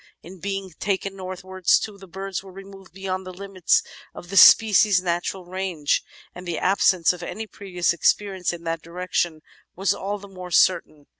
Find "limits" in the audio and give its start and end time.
3.31-3.83